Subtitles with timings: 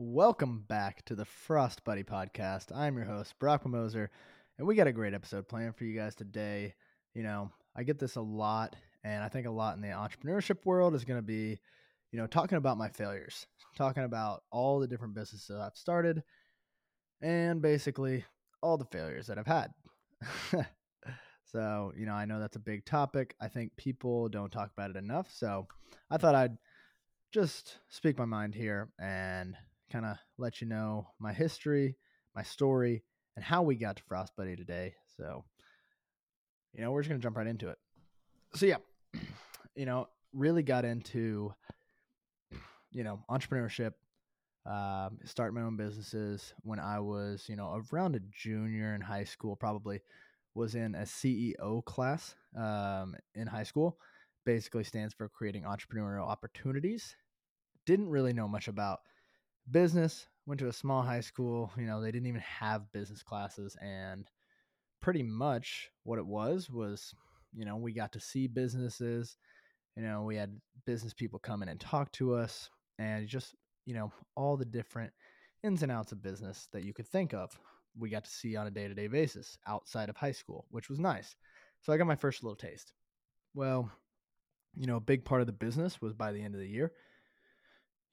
[0.00, 2.70] Welcome back to the Frost Buddy podcast.
[2.72, 4.12] I'm your host, Brock Moser,
[4.56, 6.74] and we got a great episode planned for you guys today.
[7.14, 10.64] You know, I get this a lot, and I think a lot in the entrepreneurship
[10.64, 11.58] world is going to be,
[12.12, 16.22] you know, talking about my failures, talking about all the different businesses I've started,
[17.20, 18.24] and basically
[18.62, 19.72] all the failures that I've had.
[21.44, 23.34] so, you know, I know that's a big topic.
[23.40, 25.28] I think people don't talk about it enough.
[25.32, 25.66] So
[26.08, 26.56] I thought I'd
[27.32, 29.56] just speak my mind here and
[29.90, 31.96] kind of let you know my history,
[32.34, 33.02] my story,
[33.36, 34.94] and how we got to Frost Buddy today.
[35.16, 35.44] So,
[36.72, 37.78] you know, we're just going to jump right into it.
[38.54, 38.76] So, yeah,
[39.74, 41.54] you know, really got into,
[42.90, 43.92] you know, entrepreneurship,
[44.66, 49.24] um, start my own businesses when I was, you know, around a junior in high
[49.24, 50.00] school, probably
[50.54, 53.98] was in a CEO class um, in high school.
[54.44, 57.14] Basically stands for creating entrepreneurial opportunities.
[57.86, 59.00] Didn't really know much about
[59.70, 61.70] business, went to a small high school.
[61.76, 63.76] You know, they didn't even have business classes.
[63.80, 64.28] And
[65.00, 67.14] pretty much what it was was,
[67.54, 69.36] you know, we got to see businesses.
[69.96, 73.94] You know, we had business people come in and talk to us and just, you
[73.94, 75.12] know, all the different
[75.62, 77.58] ins and outs of business that you could think of.
[77.98, 80.88] We got to see on a day to day basis outside of high school, which
[80.88, 81.34] was nice.
[81.80, 82.92] So I got my first little taste.
[83.54, 83.90] Well,
[84.76, 86.92] you know, a big part of the business was by the end of the year,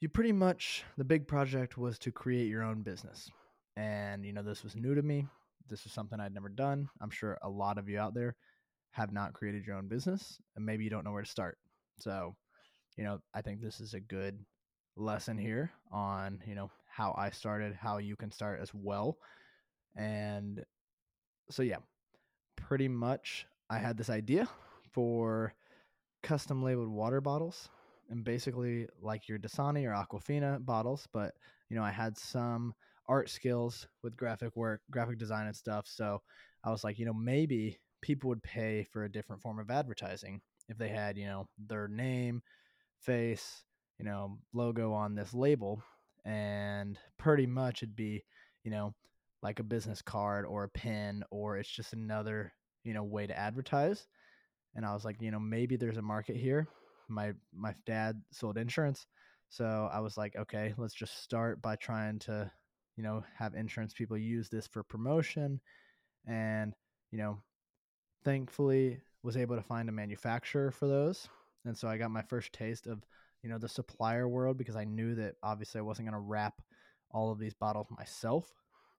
[0.01, 3.29] you pretty much the big project was to create your own business.
[3.77, 5.27] And you know this was new to me.
[5.69, 6.89] This was something i'd never done.
[7.01, 8.35] I'm sure a lot of you out there
[8.91, 11.57] have not created your own business and maybe you don't know where to start.
[11.99, 12.35] So
[12.97, 14.39] you know i think this is a good
[14.95, 19.17] lesson here on you know how i started how you can start as well.
[19.95, 20.63] And
[21.49, 21.77] so yeah
[22.55, 24.47] pretty much i had this idea
[24.91, 25.53] for
[26.23, 27.69] custom labeled water bottles
[28.09, 31.33] and basically like your Dasani or Aquafina bottles, but
[31.69, 32.73] you know, I had some
[33.07, 35.85] art skills with graphic work, graphic design and stuff.
[35.87, 36.21] So
[36.63, 40.41] I was like, you know, maybe people would pay for a different form of advertising
[40.69, 42.41] if they had, you know, their name,
[42.99, 43.63] face,
[43.99, 45.83] you know, logo on this label.
[46.25, 48.23] And pretty much it'd be,
[48.63, 48.93] you know,
[49.43, 52.51] like a business card or a pin, or it's just another,
[52.83, 54.07] you know, way to advertise.
[54.75, 56.67] And I was like, you know, maybe there's a market here
[57.07, 59.07] my my dad sold insurance,
[59.49, 62.51] so I was like, okay, let's just start by trying to,
[62.97, 65.61] you know, have insurance people use this for promotion,
[66.27, 66.73] and
[67.11, 67.39] you know,
[68.23, 71.27] thankfully was able to find a manufacturer for those,
[71.65, 73.03] and so I got my first taste of
[73.43, 76.61] you know the supplier world because I knew that obviously I wasn't going to wrap
[77.11, 78.51] all of these bottles myself,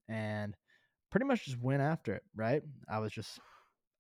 [0.09, 0.57] and
[1.11, 2.23] pretty much just went after it.
[2.35, 3.41] Right, I was just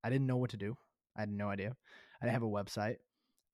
[0.05, 0.77] I didn't know what to do.
[1.17, 1.77] I had no idea.
[2.21, 2.97] I didn't have a website.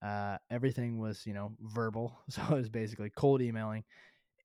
[0.04, 2.18] Uh, everything was, you know, verbal.
[2.30, 3.84] So it was basically cold emailing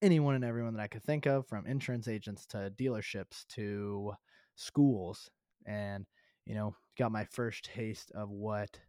[0.01, 4.13] anyone and everyone that I could think of, from insurance agents to dealerships to
[4.55, 5.29] schools,
[5.65, 6.05] and
[6.45, 8.79] you know, got my first taste of what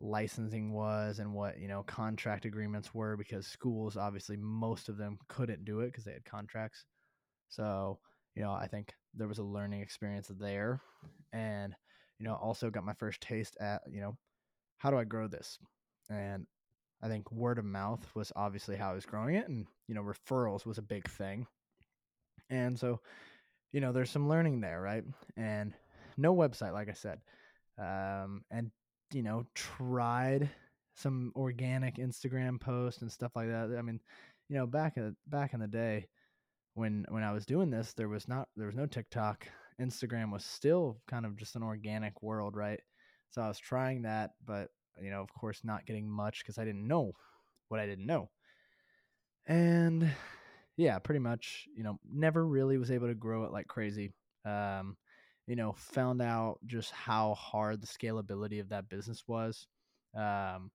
[0.00, 5.18] licensing was and what you know contract agreements were because schools obviously most of them
[5.28, 6.84] couldn't do it because they had contracts
[7.48, 7.98] so
[8.34, 10.80] you know i think there was a learning experience there
[11.32, 11.74] and
[12.18, 14.16] you know also got my first taste at you know
[14.78, 15.58] how do I grow this?
[16.10, 16.46] And
[17.02, 19.48] I think word of mouth was obviously how I was growing it.
[19.48, 21.46] And, you know, referrals was a big thing.
[22.50, 23.00] And so,
[23.72, 25.04] you know, there's some learning there, right?
[25.36, 25.74] And
[26.16, 27.18] no website, like I said.
[27.78, 28.70] Um, and,
[29.12, 30.50] you know, tried
[30.94, 33.76] some organic Instagram posts and stuff like that.
[33.78, 34.00] I mean,
[34.48, 36.06] you know, back in back in the day
[36.74, 39.46] when when I was doing this, there was not there was no TikTok.
[39.80, 42.80] Instagram was still kind of just an organic world, right?
[43.30, 44.70] So I was trying that, but
[45.00, 47.12] you know, of course, not getting much because I didn't know
[47.68, 48.30] what I didn't know.
[49.46, 50.14] And
[50.76, 54.12] yeah, pretty much, you know, never really was able to grow it like crazy.
[54.44, 54.96] Um,
[55.46, 59.68] you know, found out just how hard the scalability of that business was.
[60.14, 60.72] Um,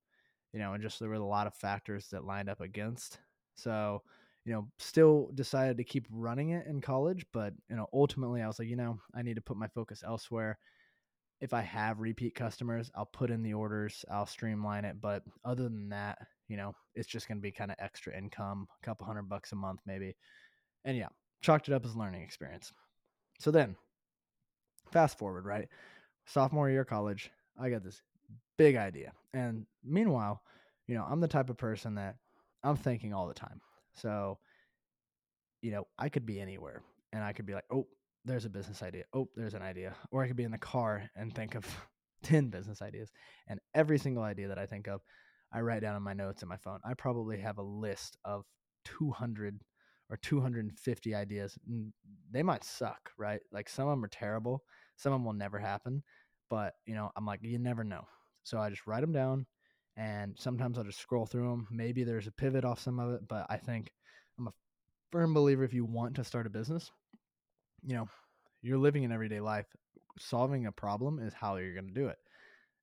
[0.54, 3.20] you know, and just there were a lot of factors that lined up against.
[3.56, 4.04] So,
[4.46, 8.48] you know, still decided to keep running it in college, but you know, ultimately I
[8.48, 10.60] was like, you know, I need to put my focus elsewhere
[11.42, 15.02] if I have repeat customers, I'll put in the orders, I'll streamline it.
[15.02, 18.68] But other than that, you know, it's just going to be kind of extra income,
[18.82, 20.16] a couple hundred bucks a month maybe.
[20.86, 21.08] And yeah,
[21.42, 22.72] chalked it up as learning experience.
[23.40, 23.76] So then,
[24.92, 25.68] fast forward, right?
[26.28, 28.02] Sophomore year college, I got this
[28.58, 29.12] big idea.
[29.34, 30.42] And meanwhile,
[30.88, 32.18] you know, I'm the type of person that
[32.64, 33.62] I'm thinking all the time.
[33.94, 34.38] So,
[35.62, 36.84] you know, I could be anywhere
[37.14, 37.88] and I could be like, oh,
[38.26, 39.04] there's a business idea.
[39.14, 39.96] Oh, there's an idea.
[40.12, 41.66] Or I could be in the car and think of
[42.24, 43.12] 10 business ideas.
[43.48, 45.02] And every single idea that I think of,
[45.54, 46.80] I write down in my notes in my phone.
[46.86, 48.46] I probably have a list of
[48.86, 49.62] 200
[50.10, 51.58] or 250 ideas.
[52.32, 53.42] They might suck, right?
[53.52, 54.64] Like some of them are terrible.
[54.98, 56.04] Some of them will never happen.
[56.50, 58.06] But, you know, I'm like, you never know.
[58.44, 59.46] So I just write them down
[59.98, 61.68] and sometimes I'll just scroll through them.
[61.72, 63.92] Maybe there's a pivot off some of it, but I think
[64.38, 64.54] I'm a
[65.12, 66.92] firm believer if you want to start a business,
[67.86, 68.08] you know,
[68.62, 69.68] you're living an everyday life.
[70.20, 72.18] Solving a problem is how you're going to do it.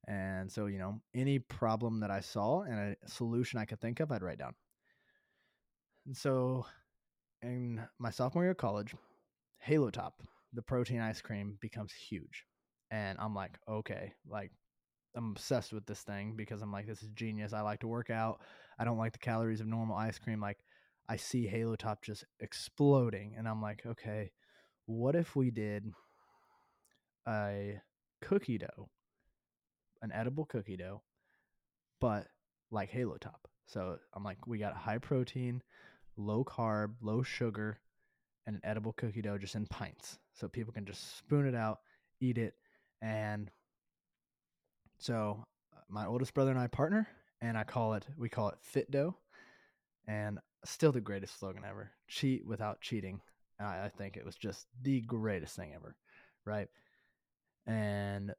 [0.07, 4.01] And so, you know, any problem that I saw and a solution I could think
[4.01, 4.55] of, I'd write down.
[6.07, 6.65] And so,
[7.43, 8.95] in my sophomore year of college,
[9.59, 10.23] Halo Top,
[10.55, 12.45] the protein ice cream, becomes huge.
[12.91, 14.51] And I'm like, okay, like
[15.15, 17.53] I'm obsessed with this thing because I'm like, this is genius.
[17.53, 18.41] I like to work out.
[18.79, 20.41] I don't like the calories of normal ice cream.
[20.41, 20.59] Like,
[21.09, 24.31] I see Halo Top just exploding, and I'm like, okay,
[24.89, 25.93] what if we did
[27.29, 27.79] a
[28.23, 28.89] cookie dough,
[30.01, 31.03] an edible cookie dough,
[32.01, 32.27] but
[32.71, 33.49] like Halo Top?
[33.67, 35.63] So I'm like, we got high protein,
[36.17, 37.81] low carb, low sugar,
[38.47, 40.19] and an edible cookie dough just in pints.
[40.33, 41.81] So people can just spoon it out,
[42.23, 42.55] eat it,
[43.03, 43.51] and
[44.99, 45.45] so
[45.77, 47.07] uh, my oldest brother and I partner,
[47.43, 49.17] and I call it we call it Fit Dough,
[50.07, 51.91] and still the greatest slogan ever.
[52.09, 53.21] Cheat without cheating.
[53.61, 55.97] I, I think it was just the greatest thing ever,
[56.45, 56.69] right?
[57.67, 58.35] And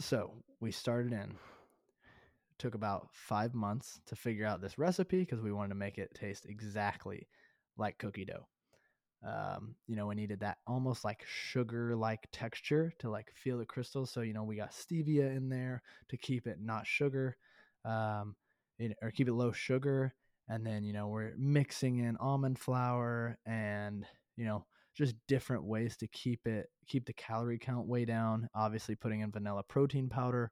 [0.00, 1.36] so we started in.
[2.58, 6.14] Took about five months to figure out this recipe because we wanted to make it
[6.14, 7.26] taste exactly
[7.76, 8.46] like cookie dough.
[9.26, 13.66] Um, you know, we needed that almost like sugar like texture to like feel the
[13.66, 14.10] crystals.
[14.10, 17.36] So, you know, we got stevia in there to keep it not sugar,
[17.84, 18.36] um,
[19.02, 20.14] or keep it low sugar.
[20.48, 24.06] And then, you know, we're mixing in almond flour and,
[24.36, 24.64] you know,
[24.94, 28.48] just different ways to keep it, keep the calorie count way down.
[28.54, 30.50] Obviously, putting in vanilla protein powder.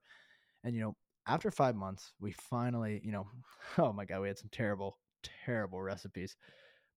[0.64, 0.96] And, you know,
[1.26, 3.28] after five months, we finally, you know,
[3.78, 4.98] oh my God, we had some terrible,
[5.44, 6.36] terrible recipes,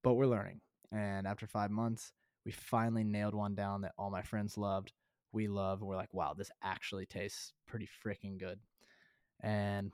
[0.03, 0.61] but we're learning
[0.93, 2.13] and after five months,
[2.45, 4.93] we finally nailed one down that all my friends loved.
[5.31, 5.79] We love.
[5.79, 8.59] And we're like, wow, this actually tastes pretty freaking good.
[9.41, 9.91] And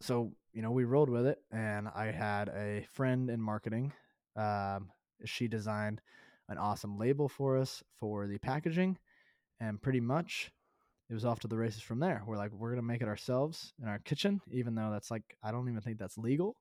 [0.00, 1.38] so, you know, we rolled with it.
[1.50, 3.92] And I had a friend in marketing.
[4.36, 4.90] Um,
[5.24, 6.00] she designed
[6.48, 8.98] an awesome label for us for the packaging.
[9.60, 10.50] And pretty much
[11.10, 12.22] it was off to the races from there.
[12.26, 15.50] We're like, we're to make it ourselves in our kitchen, even though that's like, I
[15.50, 16.56] don't even think that's legal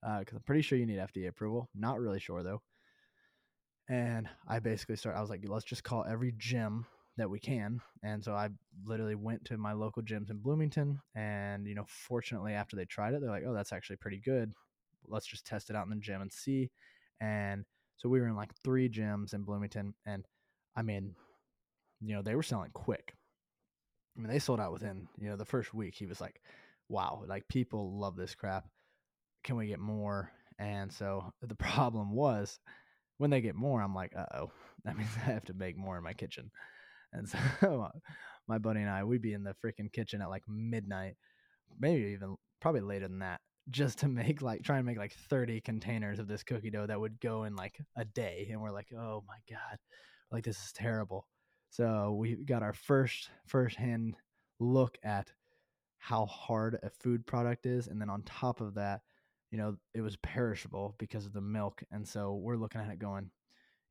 [0.00, 1.68] because uh, I'm pretty sure you need FDA approval.
[1.74, 2.62] Not really sure though.
[3.88, 5.18] And I basically started.
[5.18, 7.80] I was like, let's just call every gym that we can.
[8.02, 8.50] And so I
[8.84, 11.00] literally went to my local gyms in Bloomington.
[11.14, 14.52] And you know, fortunately, after they tried it, they're like, oh, that's actually pretty good.
[15.06, 16.70] Let's just test it out in the gym and see.
[17.20, 17.64] And
[17.98, 20.24] so we were in like three gyms in Bloomington, and
[20.74, 21.14] I mean,
[22.00, 23.14] you know, they were selling quick.
[24.16, 25.94] I mean, they sold out within you know the first week.
[25.94, 26.40] He was like,
[26.88, 28.64] wow, like people love this crap
[29.44, 30.30] can we get more?
[30.58, 32.58] And so the problem was
[33.18, 34.50] when they get more, I'm like, uh oh,
[34.84, 36.50] that means I have to make more in my kitchen.
[37.12, 37.38] And so
[38.48, 41.14] my buddy and I, we'd be in the freaking kitchen at like midnight,
[41.78, 45.60] maybe even probably later than that, just to make like try and make like 30
[45.60, 48.48] containers of this cookie dough that would go in like a day.
[48.50, 49.78] And we're like, oh my God,
[50.30, 51.26] like this is terrible.
[51.70, 54.16] So we got our first first hand
[54.58, 55.32] look at
[55.98, 57.88] how hard a food product is.
[57.88, 59.02] And then on top of that,
[59.50, 61.82] you know, it was perishable because of the milk.
[61.90, 63.30] And so we're looking at it going,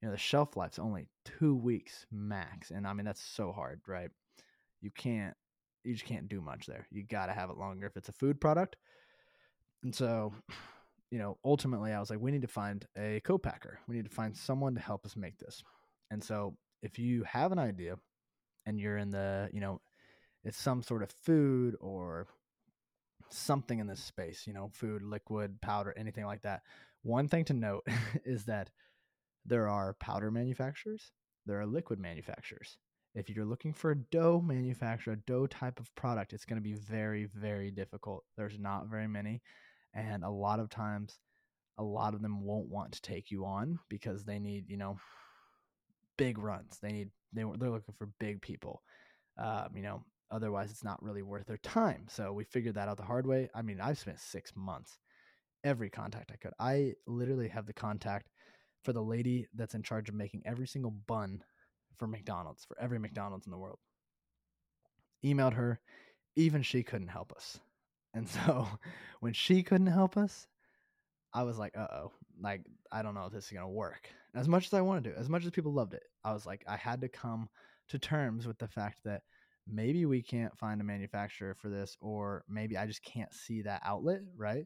[0.01, 2.71] you know, the shelf life's only two weeks max.
[2.71, 4.09] And I mean, that's so hard, right?
[4.81, 5.35] You can't,
[5.83, 6.87] you just can't do much there.
[6.91, 8.75] You got to have it longer if it's a food product.
[9.83, 10.33] And so,
[11.11, 13.79] you know, ultimately I was like, we need to find a co-packer.
[13.87, 15.63] We need to find someone to help us make this.
[16.11, 17.95] And so if you have an idea
[18.65, 19.81] and you're in the, you know,
[20.43, 22.27] it's some sort of food or
[23.29, 26.61] something in this space, you know, food, liquid, powder, anything like that.
[27.03, 27.85] One thing to note
[28.25, 28.69] is that
[29.45, 31.11] there are powder manufacturers,
[31.45, 32.77] there are liquid manufacturers.
[33.15, 36.69] If you're looking for a dough manufacturer, a dough type of product, it's going to
[36.69, 38.25] be very, very difficult.
[38.35, 39.41] There's not very many.
[39.93, 41.19] And a lot of times,
[41.77, 44.97] a lot of them won't want to take you on because they need, you know,
[46.17, 46.79] big runs.
[46.81, 48.81] They need, they, they're looking for big people.
[49.37, 52.05] Um, you know, Otherwise, it's not really worth their time.
[52.09, 53.49] So we figured that out the hard way.
[53.55, 54.99] I mean, I've spent six months,
[55.63, 56.53] every contact I could.
[56.59, 58.27] I literally have the contact
[58.83, 61.43] for the lady that's in charge of making every single bun
[61.97, 63.79] for McDonald's, for every McDonald's in the world.
[65.23, 65.79] Emailed her,
[66.35, 67.59] even she couldn't help us.
[68.17, 68.67] And so
[69.19, 70.47] when she couldn't help us,
[71.33, 74.09] I was like, uh oh, like, I don't know if this is going to work.
[74.35, 76.63] As much as I wanted to, as much as people loved it, I was like,
[76.67, 77.47] I had to come
[77.89, 79.21] to terms with the fact that
[79.67, 83.81] maybe we can't find a manufacturer for this, or maybe I just can't see that
[83.85, 84.65] outlet, right?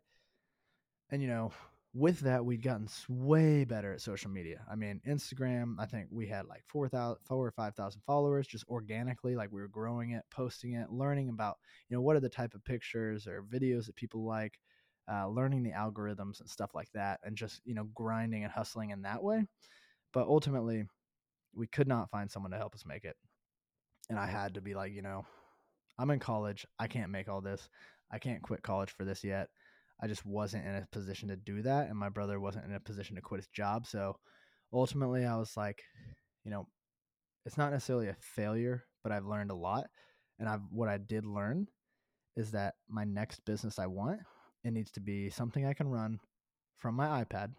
[1.10, 1.52] And you know,
[1.94, 4.62] with that, we'd gotten way better at social media.
[4.72, 9.36] I mean, Instagram, I think we had like 4,000, 4 or 5,000 followers just organically.
[9.36, 11.58] Like we were growing it, posting it, learning about,
[11.90, 14.58] you know, what are the type of pictures or videos that people like,
[15.12, 18.92] uh, learning the algorithms and stuff like that, and just, you know, grinding and hustling
[18.92, 19.46] in that way.
[20.14, 20.86] But ultimately,
[21.54, 23.18] we could not find someone to help us make it.
[24.10, 25.26] And I had to be like, you know,
[25.98, 26.66] I'm in college.
[26.80, 27.70] I can't make all this.
[28.12, 29.50] I can't quit college for this yet.
[30.02, 31.90] I just wasn't in a position to do that.
[31.90, 33.86] And my brother wasn't in a position to quit his job.
[33.86, 34.18] So
[34.74, 35.84] ultimately, I was like,
[36.44, 36.68] you know,
[37.46, 39.86] it's not necessarily a failure, but I've learned a lot.
[40.40, 41.68] And I've what I did learn
[42.36, 44.22] is that my next business I want,
[44.64, 46.20] it needs to be something I can run
[46.78, 47.54] from my iPad,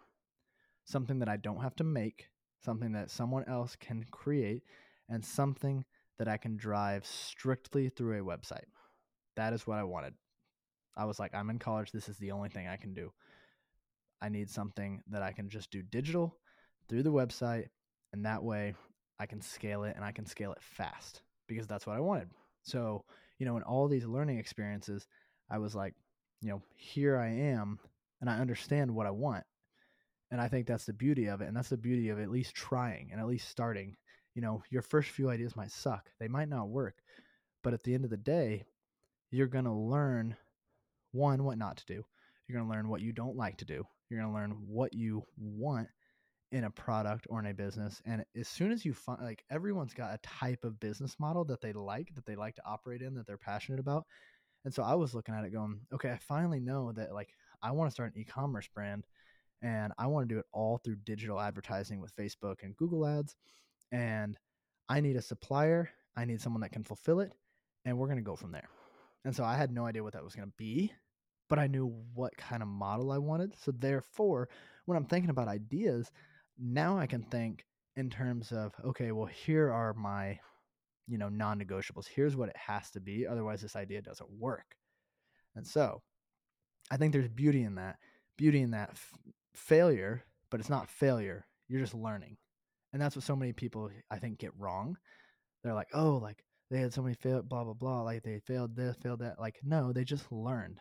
[0.85, 2.27] something that I don't have to make,
[2.63, 4.63] something that someone else can create,
[5.09, 5.85] and something
[6.17, 8.65] that I can drive strictly through a website.
[9.35, 10.13] That is what I wanted.
[10.95, 11.91] I was like, I'm in college.
[11.91, 13.11] This is the only thing I can do.
[14.21, 16.37] I need something that I can just do digital
[16.87, 17.67] through the website.
[18.13, 18.75] And that way
[19.19, 22.29] I can scale it and I can scale it fast because that's what I wanted.
[22.61, 23.03] So,
[23.39, 25.07] you know, in all these learning experiences,
[25.49, 25.93] I was like,
[26.41, 27.79] you know, here I am
[28.21, 29.43] and I understand what I want.
[30.31, 31.47] And I think that's the beauty of it.
[31.47, 33.95] And that's the beauty of at least trying and at least starting.
[34.35, 36.95] You know, your first few ideas might suck, they might not work.
[37.63, 38.63] But at the end of the day,
[39.29, 40.35] you're going to learn
[41.13, 42.03] one, what not to do.
[42.47, 43.85] You're going to learn what you don't like to do.
[44.09, 45.87] You're going to learn what you want
[46.51, 48.01] in a product or in a business.
[48.05, 51.61] And as soon as you find, like, everyone's got a type of business model that
[51.61, 54.05] they like, that they like to operate in, that they're passionate about.
[54.65, 57.29] And so I was looking at it going, okay, I finally know that, like,
[57.61, 59.05] I want to start an e commerce brand
[59.61, 63.35] and I want to do it all through digital advertising with Facebook and Google ads.
[63.91, 64.37] And
[64.89, 67.31] I need a supplier, I need someone that can fulfill it,
[67.85, 68.67] and we're going to go from there.
[69.25, 70.91] And so I had no idea what that was going to be
[71.49, 73.53] but I knew what kind of model I wanted.
[73.59, 74.49] So therefore,
[74.85, 76.11] when I'm thinking about ideas,
[76.57, 80.39] now I can think in terms of okay, well, here are my
[81.07, 82.07] you know non-negotiables.
[82.07, 84.75] Here's what it has to be, otherwise this idea doesn't work.
[85.55, 86.01] And so,
[86.91, 87.97] I think there's beauty in that.
[88.37, 89.13] Beauty in that f-
[89.55, 91.45] failure, but it's not failure.
[91.67, 92.37] You're just learning.
[92.91, 94.97] And that's what so many people I think get wrong.
[95.63, 98.75] They're like, "Oh, like they had so many fail blah blah blah, like they failed
[98.75, 100.79] this, failed that." Like, no, they just learned.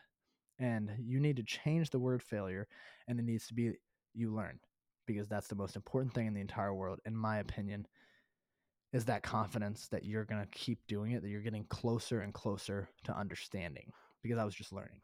[0.62, 2.68] And you need to change the word failure,
[3.08, 3.72] and it needs to be
[4.14, 4.60] you learn
[5.06, 7.86] because that's the most important thing in the entire world, in my opinion,
[8.92, 12.32] is that confidence that you're going to keep doing it, that you're getting closer and
[12.32, 13.90] closer to understanding
[14.22, 15.00] because I was just learning.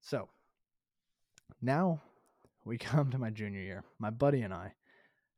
[0.00, 0.30] So
[1.60, 2.00] now
[2.64, 3.84] we come to my junior year.
[3.98, 4.72] My buddy and I,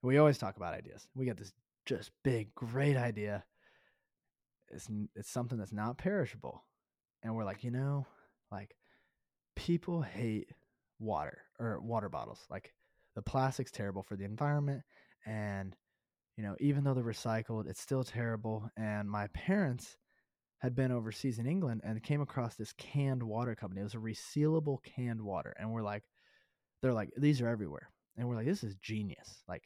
[0.02, 1.09] we always talk about ideas.
[1.16, 1.52] We got this
[1.87, 3.45] just big, great idea.
[4.69, 6.62] It's, it's something that's not perishable.
[7.25, 8.07] And we're like, you know,
[8.52, 8.76] like
[9.57, 10.49] people hate
[10.99, 12.45] water or water bottles.
[12.50, 12.73] Like
[13.14, 14.83] the plastic's terrible for the environment
[15.26, 15.76] and
[16.37, 18.71] you know, even though they're recycled, it's still terrible.
[18.75, 19.99] And my parents
[20.61, 23.83] had been overseas in England and came across this canned water company.
[23.83, 25.54] It was a resealable canned water.
[25.59, 26.04] And we're like,
[26.80, 27.90] they're like, these are everywhere.
[28.16, 29.42] And we're like, this is genius.
[29.49, 29.64] Like,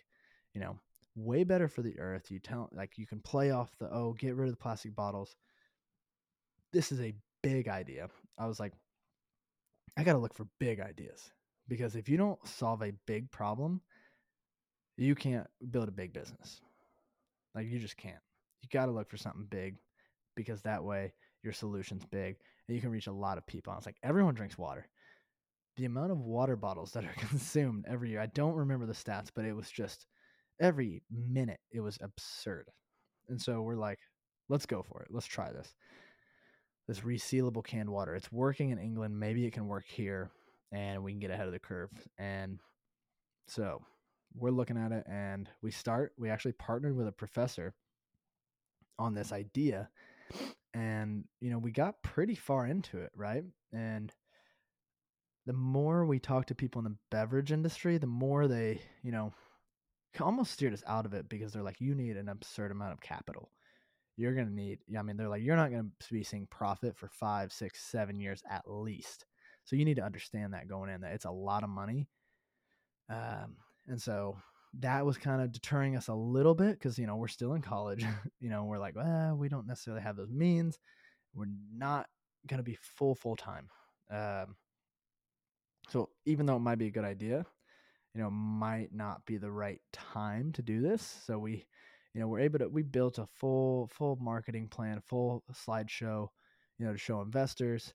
[0.53, 0.81] you know,
[1.15, 2.31] way better for the earth.
[2.31, 5.37] You tell like you can play off the oh, get rid of the plastic bottles.
[6.73, 8.09] This is a big idea.
[8.39, 8.73] I was like,
[9.97, 11.31] I got to look for big ideas
[11.69, 13.81] because if you don't solve a big problem,
[14.97, 16.61] you can't build a big business.
[17.55, 18.21] Like you just can't.
[18.63, 19.77] You got to look for something big
[20.35, 22.37] because that way your solution's big
[22.67, 23.75] and you can reach a lot of people.
[23.77, 24.89] it's like everyone drinks water.
[25.77, 29.31] The amount of water bottles that are consumed every year, I don't remember the stats,
[29.35, 30.07] but it was just
[30.61, 32.69] every minute it was absurd.
[33.29, 33.99] And so we're like,
[34.49, 35.09] let's go for it.
[35.11, 35.75] Let's try this
[36.87, 38.15] this resealable canned water.
[38.15, 39.19] It's working in England.
[39.19, 40.31] Maybe it can work here
[40.73, 41.91] and we can get ahead of the curve.
[42.19, 42.59] And
[43.49, 43.83] so
[44.35, 47.75] we're looking at it and we start, we actually partnered with a professor
[48.99, 49.89] on this idea.
[50.75, 53.45] And, you know, we got pretty far into it, right?
[53.73, 54.13] And
[55.47, 59.33] the more we talk to people in the beverage industry, the more they, you know,
[60.21, 63.01] almost steered us out of it because they're like, you need an absurd amount of
[63.01, 63.51] capital
[64.17, 66.97] you're going to need, I mean, they're like, you're not going to be seeing profit
[66.97, 69.25] for five, six, seven years at least.
[69.65, 72.07] So you need to understand that going in that it's a lot of money.
[73.11, 73.57] Um,
[73.87, 74.37] and so
[74.81, 77.63] that was kind of deterring us a little bit because, you know, we're still in
[77.63, 78.05] college.
[78.41, 80.79] you know, we're like, well, we don't necessarily have those means.
[81.35, 82.07] We're not
[82.47, 83.69] going to be full, full time.
[84.11, 84.57] Um,
[85.89, 87.45] so even though it might be a good idea,
[88.15, 91.23] you know, might not be the right time to do this.
[91.27, 91.67] So we,
[92.15, 96.29] you know, we're able to we built a full full marketing plan, full slideshow,
[96.79, 97.93] you know, to show investors.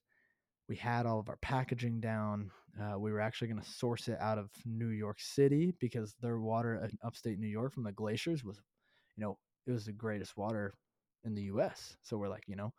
[0.68, 2.50] we had all of our packaging down.
[2.80, 6.38] Uh, we were actually going to source it out of New York City because their
[6.38, 8.60] water in upstate New York from the glaciers was,
[9.16, 10.74] you know, it was the greatest water
[11.24, 11.96] in the U.S.
[12.02, 12.72] So we're like, you know,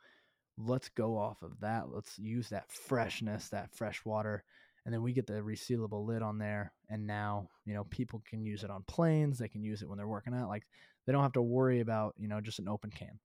[0.57, 1.89] let's go off of that.
[1.91, 4.43] Let's use that freshness, that fresh water,
[4.85, 6.73] and then we get the resealable lid on there.
[6.89, 9.37] And now, you know, people can use it on planes.
[9.37, 10.49] They can use it when they're working out.
[10.49, 10.63] Like
[11.05, 13.19] they don't have to worry about, you know, just an open can.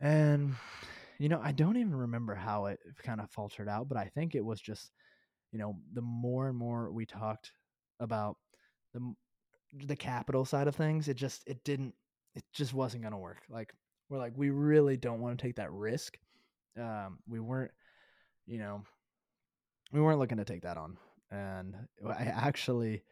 [0.00, 0.54] And
[1.18, 4.34] you know, I don't even remember how it kind of faltered out, but I think
[4.34, 4.90] it was just,
[5.50, 7.52] you know, the more and more we talked
[8.00, 8.36] about
[8.92, 9.14] the
[9.86, 11.94] the capital side of things, it just it didn't
[12.34, 13.42] it just wasn't going to work.
[13.48, 13.72] Like
[14.10, 16.18] we're like we really don't want to take that risk.
[16.78, 17.72] Um we weren't,
[18.46, 18.82] you know,
[19.92, 20.96] we weren't looking to take that on.
[21.30, 21.74] And
[22.06, 23.02] I actually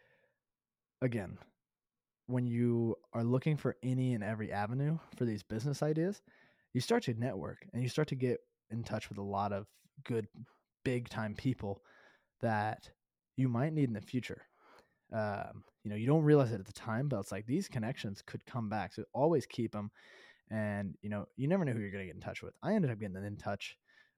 [1.03, 1.39] again,
[2.27, 6.23] when you are looking for any and every avenue for these business ideas,
[6.73, 8.39] you start to network and you start to get
[8.71, 9.67] in touch with a lot of
[10.05, 10.27] good
[10.85, 11.83] big time people
[12.41, 12.91] that
[13.37, 14.43] you might need in the future.
[15.13, 18.23] Um, you know you don't realize it at the time but it's like these connections
[18.27, 19.91] could come back so always keep them
[20.51, 22.55] and you know you never know who you're going to get in touch with.
[22.63, 23.77] I ended up getting in touch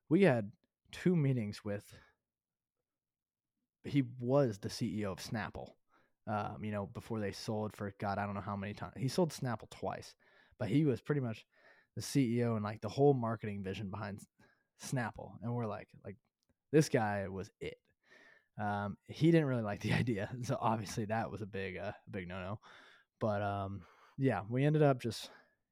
[0.09, 0.51] we had
[0.93, 1.85] two meetings with
[3.87, 5.71] he was the ceo of snapple
[6.29, 9.09] um, you know before they sold for god i don't know how many times he
[9.09, 10.15] sold snapple twice
[10.59, 11.45] but he was pretty much
[11.97, 14.21] the CEO and like the whole marketing vision behind
[14.85, 15.33] Snapple.
[15.43, 16.17] And we're like, like
[16.71, 17.79] this guy was it.
[18.61, 22.29] Um, he didn't really like the idea, so obviously that was a big, uh, big
[22.29, 22.61] no no.
[23.21, 23.83] But um,
[24.19, 25.31] yeah, we ended up just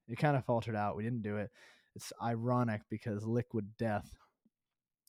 [0.08, 0.96] it kind of faltered out.
[0.96, 1.50] We didn't do it.
[1.94, 4.10] It's ironic because Liquid Death,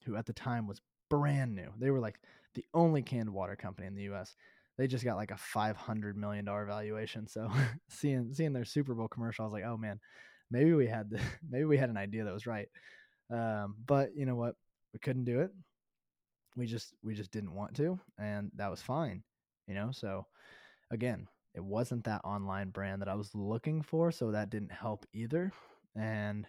[0.06, 2.20] who at the time was brand new, they were like
[2.56, 4.36] the only canned water company in the U.S.
[4.78, 7.28] They just got like a five hundred million dollar valuation.
[7.28, 7.50] So
[7.90, 10.00] seeing seeing their Super Bowl commercial, I was like, oh man,
[10.52, 11.20] maybe we had the
[11.50, 12.68] maybe we had an idea that was right.
[13.32, 14.56] Um, but you know what?
[14.94, 15.52] We couldn't do it.
[16.56, 19.24] We just we just didn't want to, and that was fine.
[19.68, 20.26] You know, so
[20.92, 25.06] again, it wasn't that online brand that I was looking for, so that didn't help
[25.14, 25.52] either.
[25.96, 26.48] And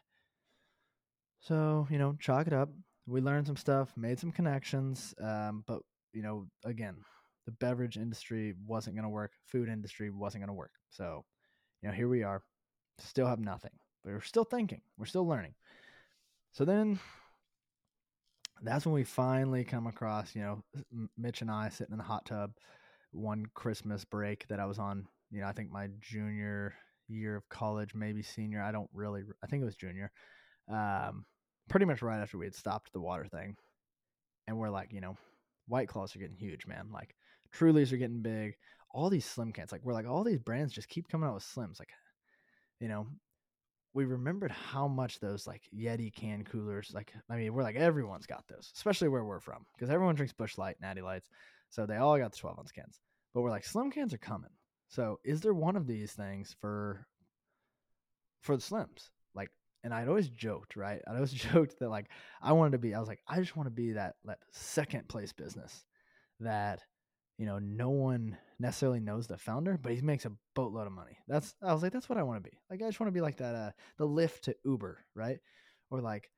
[1.41, 2.71] so, you know, chalk it up.
[3.07, 5.83] We learned some stuff, made some connections, um, but
[6.17, 6.97] you know, again,
[7.45, 9.33] the beverage industry wasn't going to work.
[9.47, 10.73] Food industry wasn't going to work.
[10.91, 11.25] So,
[11.83, 12.43] you know, here we are,
[12.99, 13.71] still have nothing
[14.07, 15.55] but we're still thinking, we're still learning.
[16.53, 17.01] So then
[18.63, 20.65] that's when we finally come across, you know,
[21.19, 22.53] Mitch and I sitting in the hot tub
[23.11, 26.75] one Christmas break that I was on, you know, I think my junior
[27.09, 28.63] year of college, maybe senior.
[28.63, 30.13] I don't really, I think it was junior.
[30.71, 31.25] Um,
[31.69, 33.57] pretty much right after we had stopped the water thing.
[34.47, 35.17] And we're like, you know,
[35.69, 36.89] White Claws are getting huge, man.
[36.93, 37.15] Like
[37.55, 38.57] Trulies are getting big.
[38.93, 41.45] All these slim cans, like we're like, all these brands just keep coming out with
[41.45, 41.79] slims.
[41.79, 41.91] Like,
[42.81, 43.07] you know,
[43.97, 48.27] we remembered how much those like Yeti can coolers, like I mean, we're like everyone's
[48.27, 51.29] got those, especially where we're from, because everyone drinks Busch Light, Natty Lights,
[51.71, 53.01] so they all got the 12 ounce cans.
[53.33, 54.51] But we're like, slim cans are coming.
[54.89, 57.07] So is there one of these things for
[58.41, 59.11] for the slims?
[59.85, 61.01] And I'd always joked, right?
[61.07, 62.07] I'd always joked that like
[62.43, 62.95] I wanted to be.
[62.95, 65.85] I was like, I just want to be that that second place business
[66.41, 66.81] that
[67.39, 71.19] you know no one necessarily knows the founder, but he makes a boatload of money.
[71.29, 72.57] That's I was like, that's what I want to be.
[72.71, 75.39] Like I just want to be like that, uh, the Lyft to Uber, right?
[75.91, 76.31] Or like,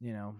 [0.00, 0.34] you know,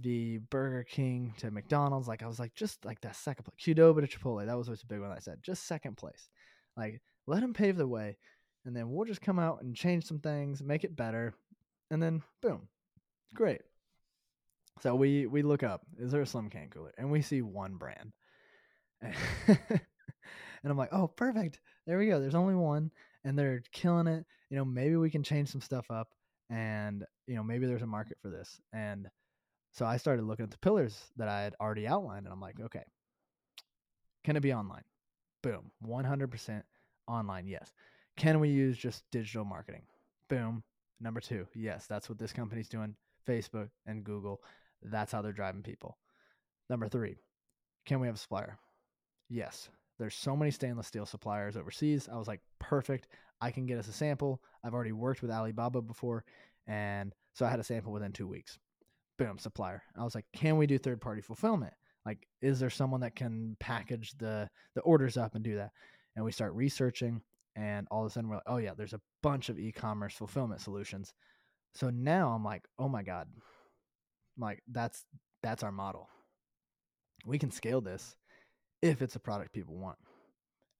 [0.00, 2.08] the Burger King to McDonald's.
[2.08, 3.76] Like I was like, just like that second place.
[3.76, 4.46] Qdoba to Chipotle.
[4.46, 5.38] That was what's a big one I said.
[5.42, 6.28] Just second place.
[6.76, 8.16] Like let him pave the way,
[8.64, 11.34] and then we'll just come out and change some things, make it better,
[11.90, 12.68] and then boom,
[13.34, 13.62] great.
[14.80, 16.92] So we we look up, is there a slim can cooler?
[16.98, 18.12] And we see one brand.
[20.64, 21.60] And I'm like, oh, perfect.
[21.86, 22.18] There we go.
[22.18, 22.90] There's only one,
[23.22, 24.24] and they're killing it.
[24.48, 26.08] You know, maybe we can change some stuff up,
[26.50, 28.60] and you know, maybe there's a market for this.
[28.72, 29.08] And
[29.72, 32.58] so I started looking at the pillars that I had already outlined, and I'm like,
[32.60, 32.84] okay,
[34.24, 34.84] can it be online?
[35.42, 36.62] Boom, 100%
[37.06, 37.46] online.
[37.46, 37.70] Yes.
[38.16, 39.82] Can we use just digital marketing?
[40.30, 40.62] Boom.
[41.04, 42.96] Number two, yes, that's what this company's doing.
[43.28, 44.42] Facebook and Google.
[44.82, 45.98] That's how they're driving people.
[46.70, 47.16] Number three,
[47.84, 48.58] can we have a supplier?
[49.28, 52.08] Yes, there's so many stainless steel suppliers overseas.
[52.10, 53.08] I was like, perfect.
[53.42, 54.40] I can get us a sample.
[54.64, 56.24] I've already worked with Alibaba before.
[56.66, 58.58] And so I had a sample within two weeks.
[59.18, 59.82] Boom, supplier.
[59.98, 61.74] I was like, can we do third party fulfillment?
[62.06, 65.72] Like, is there someone that can package the the orders up and do that?
[66.16, 67.20] And we start researching,
[67.56, 70.60] and all of a sudden we're like, oh yeah, there's a bunch of e-commerce fulfillment
[70.60, 71.12] solutions.
[71.74, 75.04] So now I'm like, oh my god, I'm like that's
[75.42, 76.08] that's our model.
[77.26, 78.16] We can scale this
[78.82, 79.98] if it's a product people want.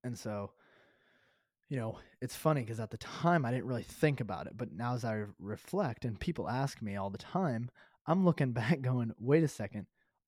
[0.05, 0.51] And so,
[1.71, 4.73] you know, it's funny because at the time I didn't really think about it, but
[4.73, 7.71] now as I reflect and people ask me all the time,
[8.07, 9.87] I'm looking back going, wait a second,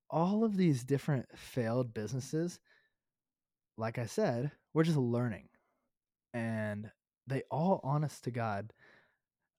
[0.08, 2.58] all of these different failed businesses,
[3.76, 5.48] like I said, we're just learning.
[6.36, 6.90] And
[7.26, 8.74] they all, honest to God,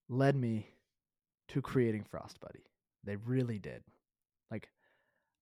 [0.10, 0.68] led me
[1.48, 2.66] to creating Frost Buddy.
[3.04, 3.82] They really did.
[4.52, 4.70] Like,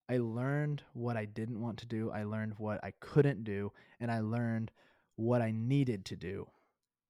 [0.10, 4.10] I learned what I didn't want to do, I learned what I couldn't do, and
[4.10, 4.72] I learned
[5.18, 6.48] what I needed to do.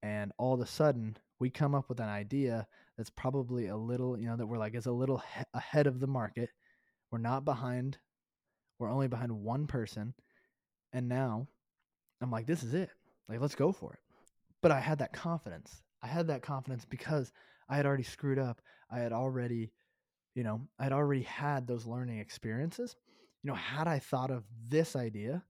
[0.01, 2.65] And all of a sudden, we come up with an idea
[2.97, 5.99] that's probably a little, you know, that we're like is a little he- ahead of
[5.99, 6.49] the market.
[7.11, 7.99] We're not behind.
[8.79, 10.15] We're only behind one person.
[10.93, 11.47] And now
[12.21, 12.89] I'm like, this is it.
[13.29, 13.99] Like, let's go for it.
[14.65, 15.83] But I had that confidence.
[16.01, 17.31] I had that confidence because
[17.69, 18.63] I had already screwed up.
[18.89, 19.71] I had already,
[20.33, 22.95] you know, I'd already had those learning experiences.
[23.43, 25.43] You know, had I thought of this idea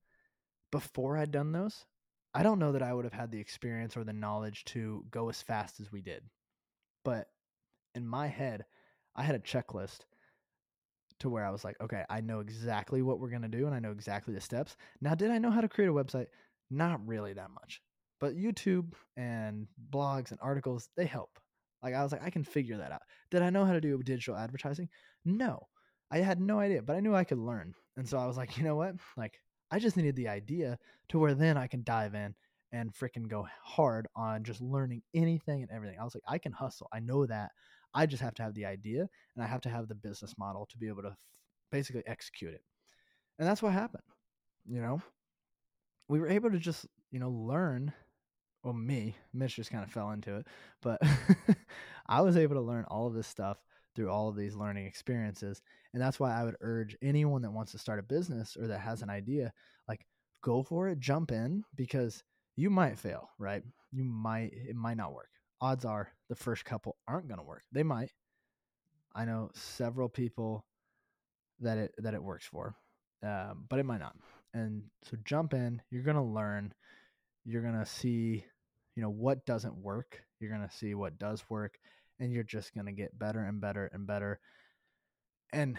[0.69, 1.85] before I'd done those,
[2.33, 5.29] I don't know that I would have had the experience or the knowledge to go
[5.29, 6.21] as fast as we did.
[7.05, 7.29] But
[7.93, 8.65] in my head,
[9.15, 9.99] I had a checklist
[11.21, 13.73] to where I was like, okay, I know exactly what we're going to do and
[13.73, 14.75] I know exactly the steps.
[14.99, 16.27] Now, did I know how to create a website?
[16.69, 17.81] Not really that much.
[18.19, 21.37] But YouTube and blogs and articles, they help.
[21.83, 23.01] Like I was like, I can figure that out.
[23.29, 24.89] Did I know how to do digital advertising?
[25.23, 25.67] No.
[26.11, 27.73] I had no idea, but I knew I could learn.
[27.97, 28.95] And so I was like, you know what?
[29.17, 29.39] Like
[29.71, 30.77] I just needed the idea
[31.09, 32.35] to where then I can dive in
[32.71, 35.97] and freaking go hard on just learning anything and everything.
[35.99, 36.87] I was like, I can hustle.
[36.93, 37.51] I know that.
[37.93, 40.67] I just have to have the idea and I have to have the business model
[40.71, 41.17] to be able to f-
[41.71, 42.61] basically execute it.
[43.39, 44.03] And that's what happened.
[44.65, 45.01] You know,
[46.07, 47.93] we were able to just, you know, learn.
[48.65, 50.47] Well, me, Mitch just kind of fell into it,
[50.81, 50.99] but
[52.07, 53.59] I was able to learn all of this stuff
[53.95, 55.61] through all of these learning experiences.
[55.93, 58.79] And that's why I would urge anyone that wants to start a business or that
[58.79, 59.53] has an idea,
[59.87, 60.07] like
[60.43, 62.23] go for it, jump in because
[62.55, 63.61] you might fail, right?
[63.91, 65.29] You might, it might not work.
[65.61, 67.61] Odds are the first couple aren't going to work.
[67.71, 68.09] They might.
[69.15, 70.65] I know several people
[71.59, 72.75] that it, that it works for,
[73.21, 74.15] um, but it might not.
[74.55, 76.73] And so jump in, you're going to learn,
[77.45, 78.43] you're going to see,
[78.95, 80.21] you know, what doesn't work.
[80.39, 81.77] You're going to see what does work
[82.19, 84.39] and you're just going to get better and better and better.
[85.51, 85.77] And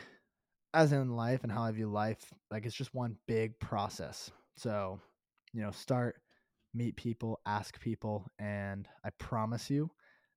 [0.75, 4.31] as in life and how I view life, like it's just one big process.
[4.57, 5.01] So,
[5.53, 6.17] you know, start,
[6.75, 9.91] meet people, ask people, and I promise you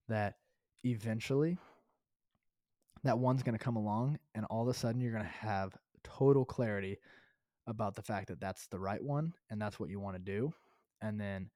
[0.07, 0.35] that
[0.85, 1.57] eventually
[3.03, 5.75] that one's going to come along and all of a sudden you're going to have
[6.03, 6.97] total clarity
[7.67, 10.53] about the fact that that's the right one and that's what you want to do.
[11.01, 11.49] And then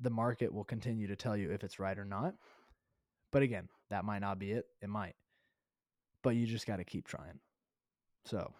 [0.00, 2.34] the market will continue to tell you if it's right or not.
[3.32, 4.66] But again, that might not be it.
[4.82, 5.14] It might.
[6.22, 7.38] But you just got to keep trying.
[8.24, 8.52] So,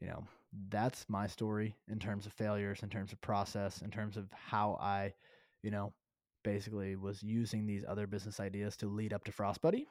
[0.00, 0.24] you know,
[0.68, 4.78] that's my story in terms of failures, in terms of process, in terms of how
[4.80, 5.14] I,
[5.62, 5.92] you know,
[6.42, 9.86] basically was using these other business ideas to lead up to Frost Buddy.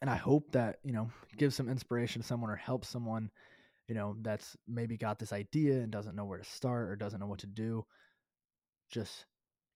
[0.00, 3.30] And I hope that, you know, gives some inspiration to someone or helps someone,
[3.86, 7.20] you know, that's maybe got this idea and doesn't know where to start or doesn't
[7.20, 7.84] know what to do.
[8.90, 9.26] Just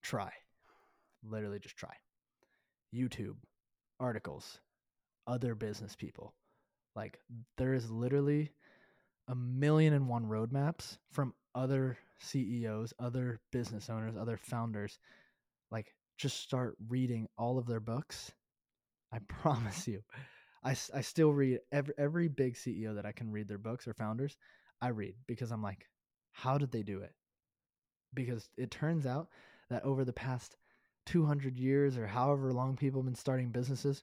[0.02, 0.32] try.
[1.22, 1.94] Literally just try.
[2.94, 3.36] YouTube,
[4.00, 4.60] articles,
[5.26, 6.34] other business people.
[6.94, 7.18] Like
[7.56, 8.52] there is literally
[9.28, 14.98] a million and one roadmaps from other CEOs, other business owners, other founders.
[15.70, 18.32] Like just start reading all of their books.
[19.12, 20.02] I promise you.
[20.62, 23.94] I, I still read every every big CEO that I can read their books or
[23.94, 24.36] founders.
[24.80, 25.88] I read because I'm like,
[26.32, 27.12] how did they do it?
[28.14, 29.28] Because it turns out
[29.70, 30.56] that over the past
[31.06, 34.02] 200 years or however long people have been starting businesses,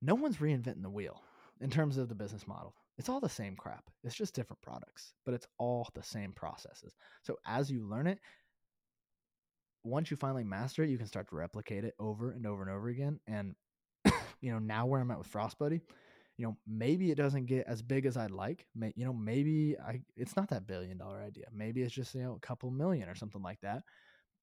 [0.00, 1.22] no one's reinventing the wheel
[1.60, 2.74] in terms of the business model.
[2.98, 3.84] It's all the same crap.
[4.04, 6.94] It's just different products, but it's all the same processes.
[7.22, 8.18] So as you learn it,
[9.84, 12.70] once you finally master it, you can start to replicate it over and over and
[12.70, 13.18] over again.
[13.26, 13.54] And
[14.40, 15.80] you know, now where I'm at with Frost Buddy,
[16.38, 18.66] you know, maybe it doesn't get as big as I'd like.
[18.74, 21.44] May, you know, maybe I it's not that billion dollar idea.
[21.52, 23.82] Maybe it's just, you know, a couple million or something like that.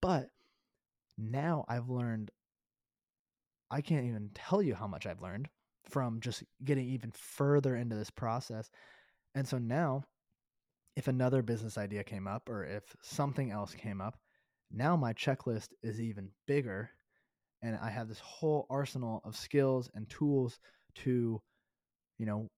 [0.02, 0.28] But
[1.17, 2.32] now I've learned,
[3.71, 5.49] I can't even tell you how much I've learned
[5.89, 8.69] from just getting even further into this process.
[9.36, 10.04] And so now,
[10.95, 14.17] if another business idea came up or if something else came up,
[14.71, 16.89] now my checklist is even bigger.
[17.62, 20.60] And I have this whole arsenal of skills and tools
[20.95, 21.41] to,
[22.20, 22.50] you know,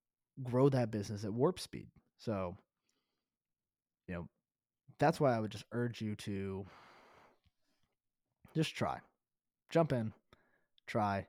[0.43, 1.87] grow that business at warp speed.
[2.17, 2.57] So,
[4.07, 4.27] you know,
[4.99, 6.65] that's why I would just urge you to
[8.53, 8.99] just try.
[9.69, 10.11] Jump in,
[10.87, 11.27] try,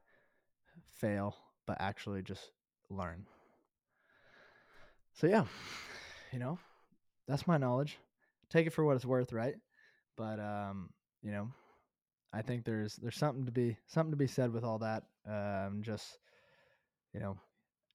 [0.95, 2.51] fail, but actually just
[2.90, 3.27] learn.
[5.14, 5.45] So yeah,
[6.33, 6.59] you know,
[7.29, 7.99] that's my knowledge.
[8.51, 9.55] Take it for what it's worth, right?
[10.16, 10.90] But um,
[11.23, 11.49] you know,
[12.33, 15.05] I think there's there's something to be something to be said with all that.
[15.29, 16.18] Um, just
[17.14, 17.37] you know,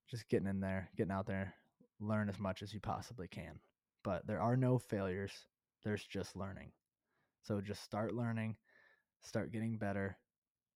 [0.10, 1.54] just getting in there, getting out there,
[2.00, 3.60] learn as much as you possibly can.
[4.04, 5.34] But there are no failures,
[5.84, 6.72] there's just learning.
[7.44, 8.56] So just start learning,
[9.22, 10.18] start getting better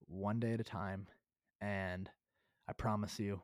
[0.07, 1.07] one day at a time.
[1.61, 2.09] And
[2.67, 3.41] I promise you,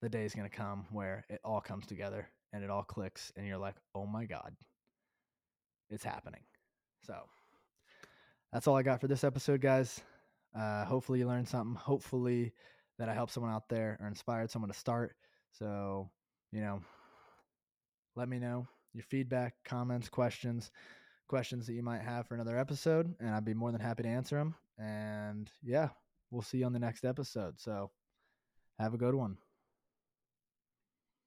[0.00, 3.32] the day is going to come where it all comes together and it all clicks,
[3.36, 4.54] and you're like, oh my God,
[5.88, 6.42] it's happening.
[7.06, 7.14] So
[8.52, 10.00] that's all I got for this episode, guys.
[10.54, 11.74] Uh, hopefully, you learned something.
[11.76, 12.52] Hopefully,
[13.02, 15.16] that I helped someone out there or inspired someone to start.
[15.50, 16.08] So,
[16.52, 16.82] you know,
[18.14, 20.70] let me know your feedback, comments, questions,
[21.26, 24.08] questions that you might have for another episode, and I'd be more than happy to
[24.08, 24.54] answer them.
[24.78, 25.88] And yeah,
[26.30, 27.58] we'll see you on the next episode.
[27.58, 27.90] So,
[28.78, 29.36] have a good one.